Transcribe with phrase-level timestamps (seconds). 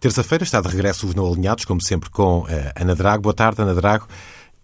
[0.00, 3.24] Terça-feira está de regresso os Não Alinhados, como sempre, com eh, Ana Drago.
[3.24, 4.06] Boa tarde, Ana Drago.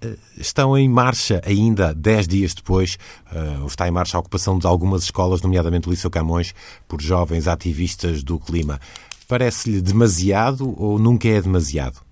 [0.00, 2.96] Eh, estão em marcha ainda, dez dias depois,
[3.32, 6.54] uh, está em marcha a ocupação de algumas escolas, nomeadamente o Liceu Camões,
[6.86, 8.80] por jovens ativistas do clima.
[9.26, 12.03] Parece-lhe demasiado ou nunca é demasiado?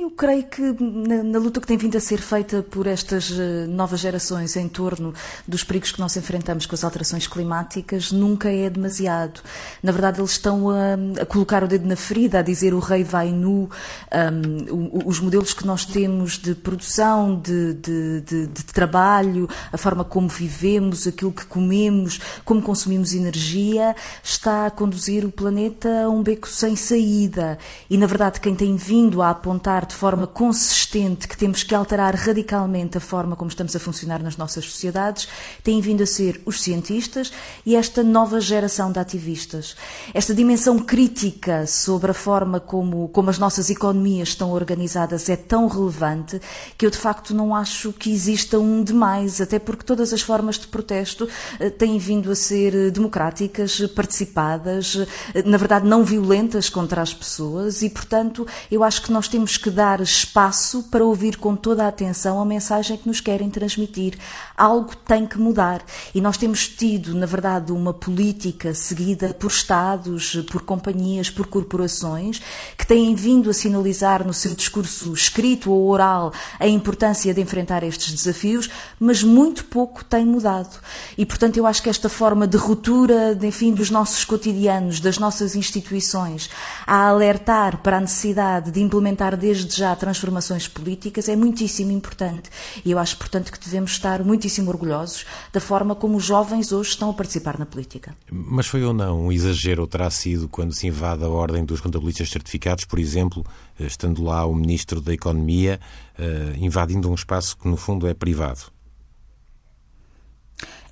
[0.00, 3.68] Eu creio que na, na, luta que tem vindo a ser feita por estas uh,
[3.68, 5.12] novas gerações em torno
[5.46, 9.42] dos perigos que nós enfrentamos com as alterações climáticas, nunca é demasiado.
[9.82, 13.04] Na verdade, eles estão a, a colocar o dedo na ferida, a dizer o rei
[13.04, 13.68] vai nu.
[14.10, 20.02] Um, os modelos que nós temos de produção, de, de, de, de, trabalho, a forma
[20.02, 26.22] como vivemos, aquilo que comemos, como consumimos energia, está a conduzir o planeta a um
[26.22, 27.58] beco sem saída.
[27.90, 32.14] E, na verdade, quem tem vindo a apontar de forma consistente que temos que alterar
[32.14, 35.28] radicalmente a forma como estamos a funcionar nas nossas sociedades,
[35.64, 37.32] têm vindo a ser os cientistas
[37.66, 39.76] e esta nova geração de ativistas.
[40.14, 45.66] Esta dimensão crítica sobre a forma como, como as nossas economias estão organizadas é tão
[45.66, 46.40] relevante
[46.78, 50.56] que eu de facto não acho que exista um demais, até porque todas as formas
[50.56, 54.96] de protesto eh, têm vindo a ser democráticas, participadas,
[55.34, 59.56] eh, na verdade não violentas contra as pessoas e, portanto, eu acho que nós temos
[59.56, 64.18] que dar espaço para ouvir com toda a atenção a mensagem que nos querem transmitir.
[64.54, 65.82] Algo tem que mudar.
[66.14, 72.42] E nós temos tido, na verdade, uma política seguida por Estados, por companhias, por corporações,
[72.76, 77.82] que têm vindo a sinalizar no seu discurso escrito ou oral a importância de enfrentar
[77.82, 80.78] estes desafios, mas muito pouco tem mudado.
[81.16, 85.56] E, portanto, eu acho que esta forma de ruptura, enfim, dos nossos cotidianos, das nossas
[85.56, 86.50] instituições,
[86.86, 92.50] a alertar para a necessidade de implementar desde desde já transformações políticas é muitíssimo importante.
[92.84, 96.90] E eu acho, portanto, que devemos estar muitíssimo orgulhosos da forma como os jovens hoje
[96.90, 98.14] estão a participar na política.
[98.30, 101.80] Mas foi ou não um exagero, ou terá sido, quando se invade a ordem dos
[101.80, 103.44] contabilistas certificados, por exemplo,
[103.78, 105.78] eh, estando lá o Ministro da Economia,
[106.18, 108.72] eh, invadindo um espaço que, no fundo, é privado?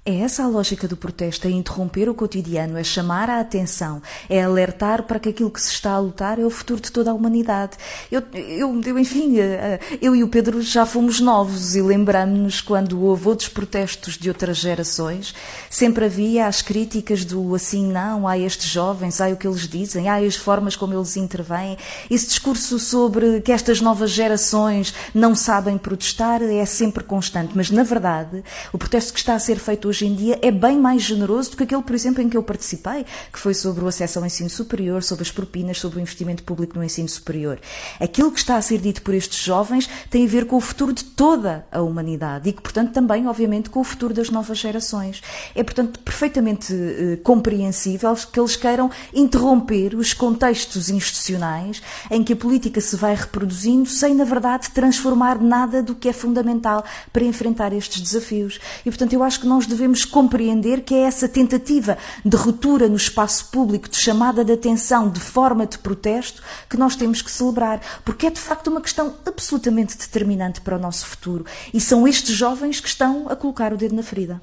[0.09, 4.43] É essa a lógica do protesto, é interromper o cotidiano, é chamar a atenção, é
[4.43, 7.15] alertar para que aquilo que se está a lutar é o futuro de toda a
[7.15, 7.77] humanidade.
[8.11, 12.63] Eu, eu, eu enfim, eh, eh, eu e o Pedro já fomos novos e lembramos-nos
[12.63, 15.35] quando houve outros protestos de outras gerações,
[15.69, 20.09] sempre havia as críticas do assim não, há estes jovens, há o que eles dizem,
[20.09, 21.77] há as formas como eles intervêm.
[22.11, 27.83] Esse discurso sobre que estas novas gerações não sabem protestar é sempre constante, mas na
[27.83, 28.43] verdade
[28.73, 31.51] o protesto que está a ser feito hoje hoje em dia é bem mais generoso
[31.51, 34.27] do que aquele, por exemplo, em que eu participei, que foi sobre o acesso ao
[34.27, 37.59] ensino superior, sobre as propinas, sobre o investimento público no ensino superior.
[37.99, 40.93] Aquilo que está a ser dito por estes jovens tem a ver com o futuro
[40.93, 45.21] de toda a humanidade e que, portanto, também, obviamente, com o futuro das novas gerações.
[45.55, 52.37] É, portanto, perfeitamente eh, compreensível que eles queiram interromper os contextos institucionais em que a
[52.37, 57.73] política se vai reproduzindo sem, na verdade, transformar nada do que é fundamental para enfrentar
[57.73, 58.61] estes desafios.
[58.87, 62.89] E, portanto, eu acho que nós devemos devemos compreender que é essa tentativa de ruptura
[62.89, 67.31] no espaço público, de chamada de atenção, de forma de protesto, que nós temos que
[67.31, 71.47] celebrar, porque é de facto uma questão absolutamente determinante para o nosso futuro.
[71.73, 74.43] E são estes jovens que estão a colocar o dedo na ferida.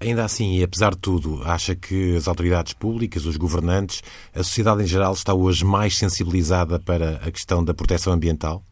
[0.00, 4.02] Ainda assim, e apesar de tudo, acha que as autoridades públicas, os governantes,
[4.34, 8.62] a sociedade em geral está hoje mais sensibilizada para a questão da proteção ambiental?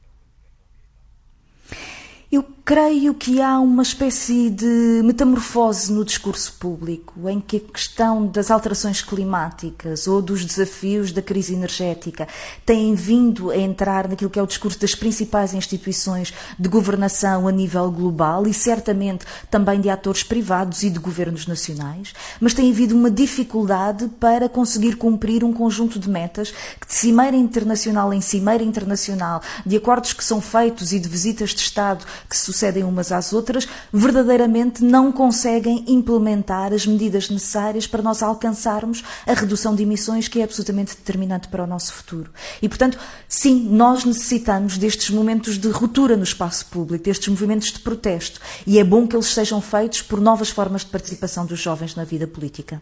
[2.30, 8.24] Eu creio que há uma espécie de metamorfose no discurso público, em que a questão
[8.24, 12.28] das alterações climáticas ou dos desafios da crise energética
[12.64, 17.52] tem vindo a entrar naquilo que é o discurso das principais instituições de governação a
[17.52, 22.94] nível global e certamente também de atores privados e de governos nacionais, mas tem havido
[22.94, 28.62] uma dificuldade para conseguir cumprir um conjunto de metas que de cimeira internacional em cimeira
[28.62, 33.10] internacional, de acordos que são feitos e de visitas de Estado que se sucedem umas
[33.10, 39.82] às outras, verdadeiramente não conseguem implementar as medidas necessárias para nós alcançarmos a redução de
[39.82, 42.30] emissões que é absolutamente determinante para o nosso futuro.
[42.60, 47.80] E, portanto, sim, nós necessitamos destes momentos de ruptura no espaço público, destes movimentos de
[47.80, 51.94] protesto, e é bom que eles sejam feitos por novas formas de participação dos jovens
[51.94, 52.80] na vida política.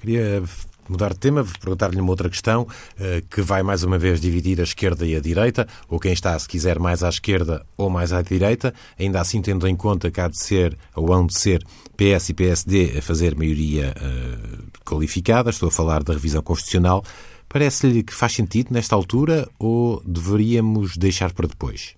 [0.00, 0.42] Queria
[0.88, 2.66] mudar de tema, perguntar-lhe uma outra questão
[2.98, 6.38] eh, que vai mais uma vez dividir a esquerda e a direita, ou quem está,
[6.38, 10.20] se quiser, mais à esquerda ou mais à direita, ainda assim tendo em conta que
[10.20, 11.64] há de ser, ou hão de ser,
[11.96, 17.04] PS e PSD a fazer maioria uh, qualificada, estou a falar da revisão constitucional,
[17.48, 21.94] parece-lhe que faz sentido nesta altura ou deveríamos deixar para depois?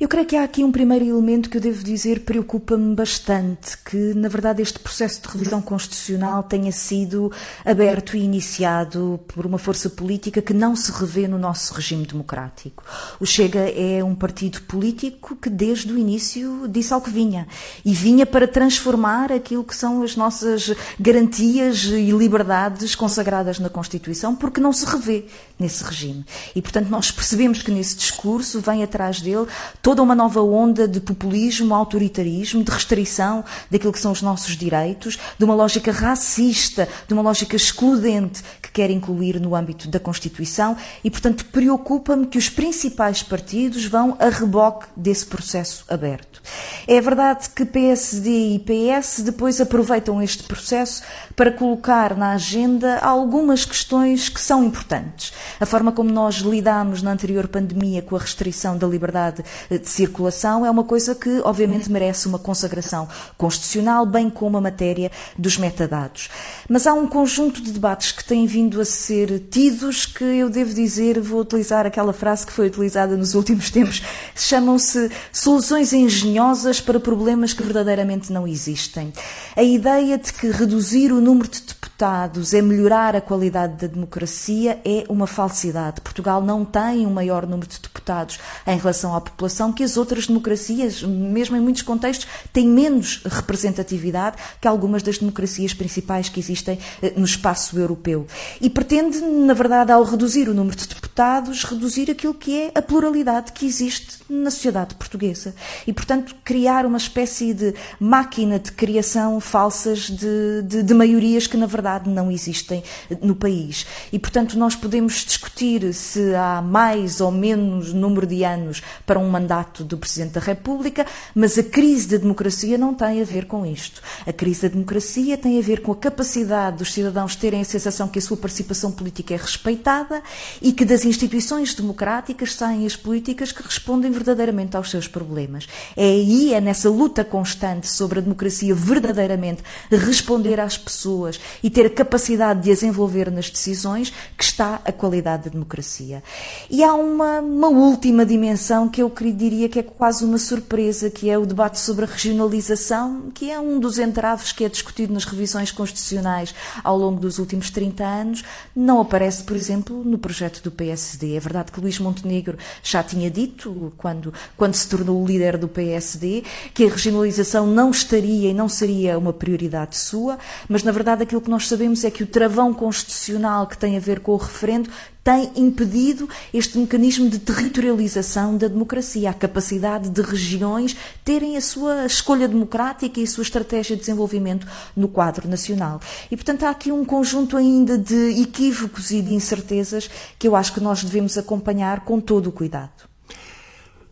[0.00, 4.14] Eu creio que há aqui um primeiro elemento que eu devo dizer preocupa-me bastante, que
[4.14, 7.30] na verdade este processo de revisão constitucional tenha sido
[7.66, 12.82] aberto e iniciado por uma força política que não se revê no nosso regime democrático.
[13.20, 17.46] O Chega é um partido político que desde o início disse ao que vinha
[17.84, 24.34] e vinha para transformar aquilo que são as nossas garantias e liberdades consagradas na Constituição,
[24.34, 25.26] porque não se revê
[25.58, 26.24] nesse regime.
[26.56, 29.46] E portanto nós percebemos que nesse discurso vem atrás dele
[29.90, 35.18] toda uma nova onda de populismo, autoritarismo, de restrição daquilo que são os nossos direitos,
[35.36, 38.40] de uma lógica racista, de uma lógica excludente
[38.72, 44.28] quer incluir no âmbito da Constituição e, portanto, preocupa-me que os principais partidos vão a
[44.28, 46.40] reboque desse processo aberto.
[46.86, 51.02] É verdade que PSD e PS depois aproveitam este processo
[51.36, 55.32] para colocar na agenda algumas questões que são importantes.
[55.58, 60.64] A forma como nós lidamos na anterior pandemia com a restrição da liberdade de circulação
[60.64, 66.28] é uma coisa que, obviamente, merece uma consagração constitucional, bem como a matéria dos metadados.
[66.68, 70.74] Mas há um conjunto de debates que têm vindo a ser tidos que eu devo
[70.74, 74.02] dizer, vou utilizar aquela frase que foi utilizada nos últimos tempos,
[74.34, 79.12] chamam-se soluções engenhosas para problemas que verdadeiramente não existem.
[79.56, 81.62] A ideia de que reduzir o número de
[82.00, 86.00] deputados é melhorar a qualidade da democracia é uma falsidade.
[86.00, 90.26] Portugal não tem um maior número de deputados em relação à população que as outras
[90.26, 96.78] democracias, mesmo em muitos contextos, têm menos representatividade que algumas das democracias principais que existem
[97.02, 98.26] eh, no espaço europeu.
[98.62, 102.80] E pretende, na verdade, ao reduzir o número de deputados, reduzir aquilo que é a
[102.80, 105.54] pluralidade que existe na sociedade portuguesa.
[105.86, 111.58] E, portanto, criar uma espécie de máquina de criação falsas de, de, de maiorias que,
[111.58, 112.82] na verdade, não existem
[113.22, 113.86] no país.
[114.12, 119.28] E, portanto, nós podemos discutir se há mais ou menos número de anos para um
[119.28, 123.64] mandato do Presidente da República, mas a crise da democracia não tem a ver com
[123.64, 124.02] isto.
[124.26, 128.08] A crise da democracia tem a ver com a capacidade dos cidadãos terem a sensação
[128.08, 130.22] que a sua participação política é respeitada
[130.60, 135.66] e que das instituições democráticas saem as políticas que respondem verdadeiramente aos seus problemas.
[135.96, 141.79] É aí, é nessa luta constante sobre a democracia verdadeiramente responder às pessoas e ter
[141.86, 146.22] a capacidade de as envolver nas decisões que está a qualidade da democracia.
[146.68, 151.30] E há uma, uma última dimensão que eu diria que é quase uma surpresa, que
[151.30, 155.24] é o debate sobre a regionalização, que é um dos entraves que é discutido nas
[155.24, 158.44] revisões constitucionais ao longo dos últimos 30 anos.
[158.74, 161.36] Não aparece, por exemplo, no projeto do PSD.
[161.36, 165.68] É verdade que Luís Montenegro já tinha dito, quando, quando se tornou o líder do
[165.68, 166.44] PSD,
[166.74, 170.38] que a regionalização não estaria e não seria uma prioridade sua,
[170.68, 174.00] mas na verdade aquilo que nós sabemos é que o travão constitucional que tem a
[174.00, 174.90] ver com o referendo
[175.22, 182.06] tem impedido este mecanismo de territorialização da democracia, a capacidade de regiões terem a sua
[182.06, 186.00] escolha democrática e a sua estratégia de desenvolvimento no quadro nacional.
[186.30, 190.74] E, portanto, há aqui um conjunto ainda de equívocos e de incertezas que eu acho
[190.74, 193.09] que nós devemos acompanhar com todo o cuidado.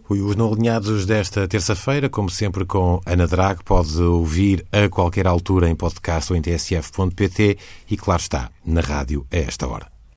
[0.09, 5.69] Os não alinhados desta terça-feira, como sempre com Ana Drag, pode ouvir a qualquer altura
[5.69, 7.59] em podcast ou em tsf.pt
[7.91, 9.98] e, claro está, na rádio a esta hora.